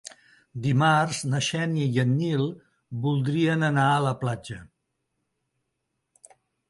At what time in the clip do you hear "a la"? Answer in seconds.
3.91-4.15